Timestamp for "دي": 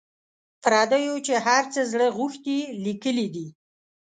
3.35-3.47